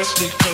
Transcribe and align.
just 0.00 0.22
need 0.22 0.49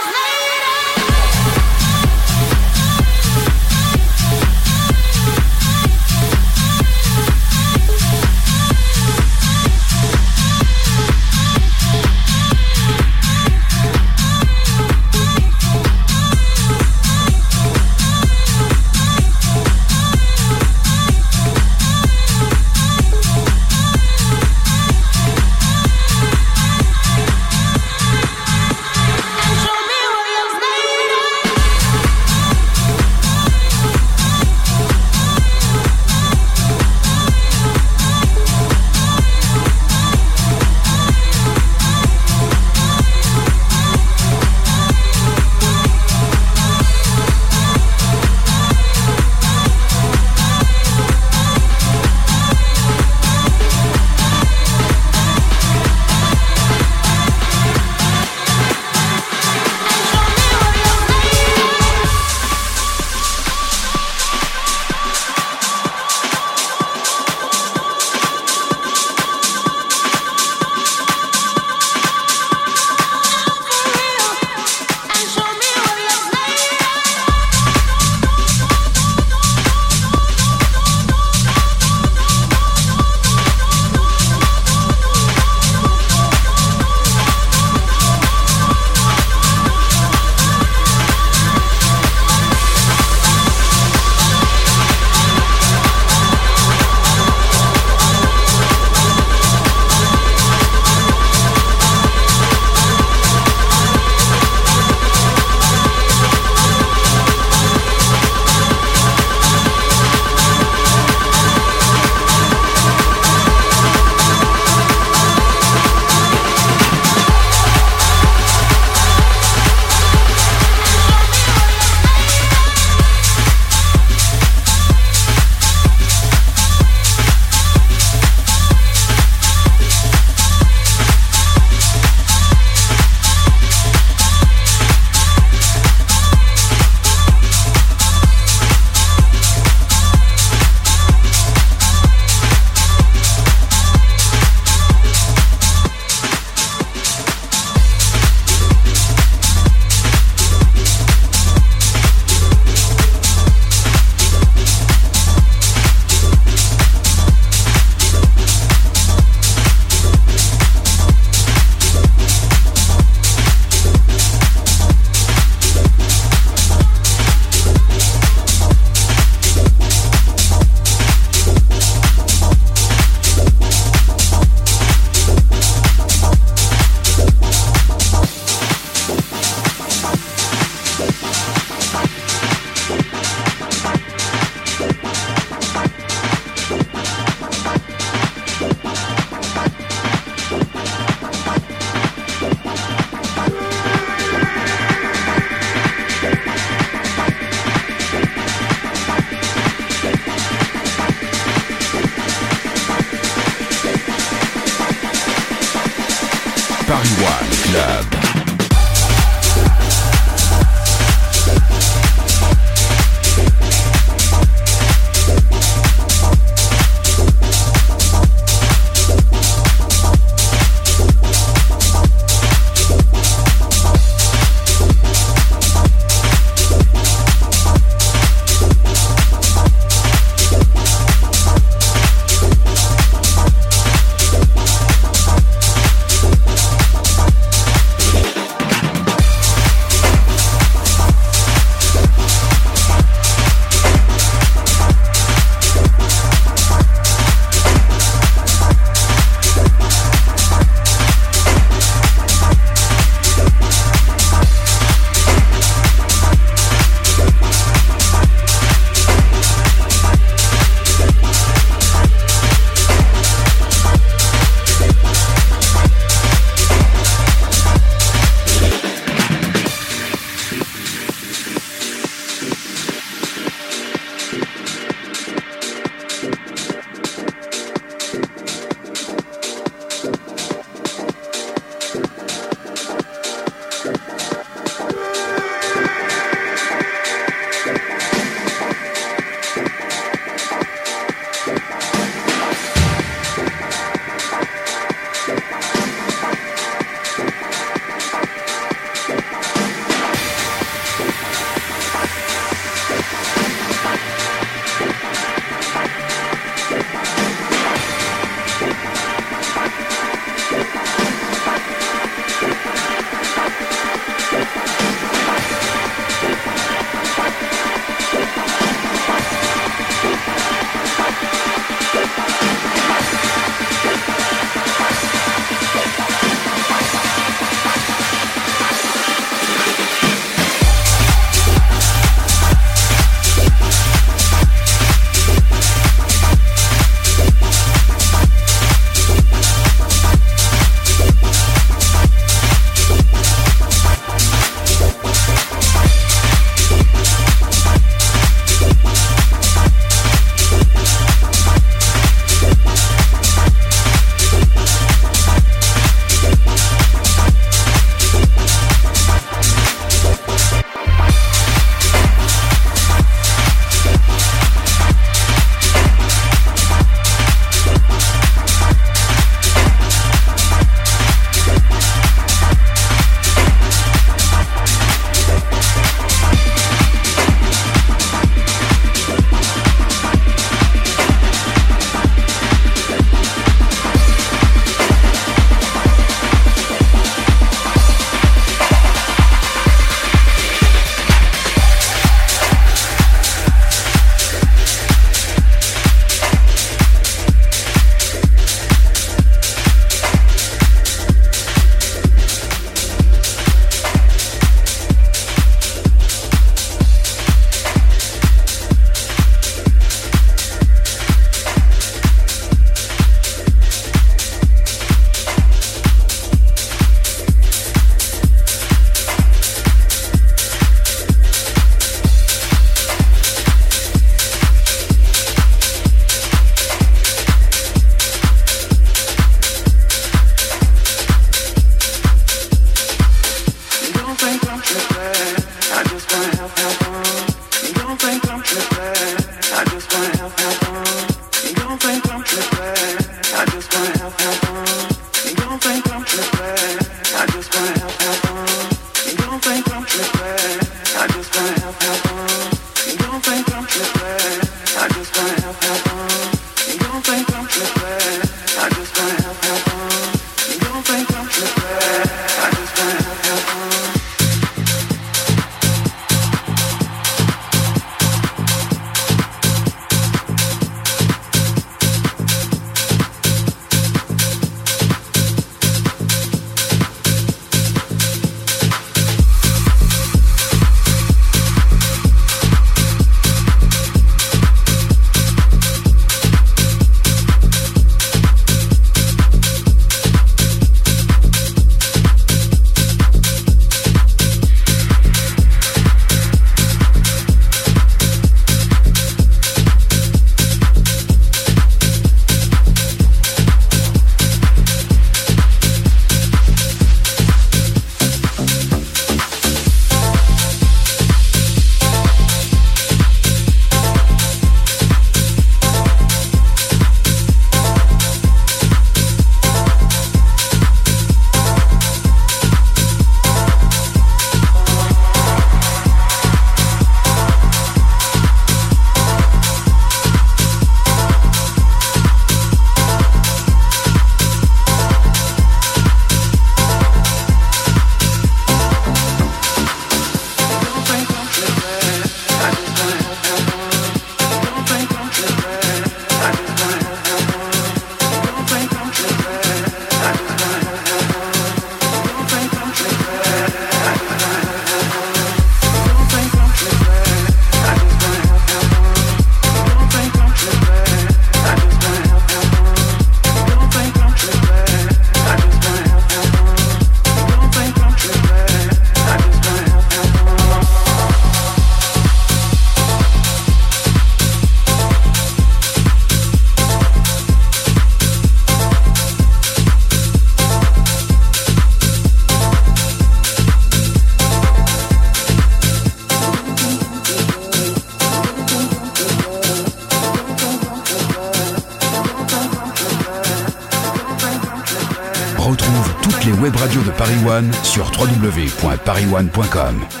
sur 597.71 597.85
www.parisone.com. 597.97 600.00